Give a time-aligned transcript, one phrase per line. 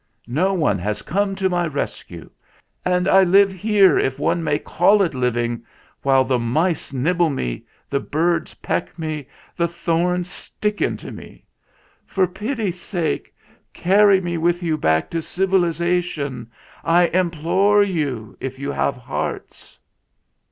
[0.33, 2.27] No one has come to my rescue;
[2.83, 5.63] and I live here if one may call it living
[6.01, 11.45] while the mice nibble me, the birds peck me, the thorns stick into me.
[12.03, 13.31] For pity's sake
[13.73, 16.49] carry me with you back to civilisation.
[16.83, 19.77] I implore you, if you have hearts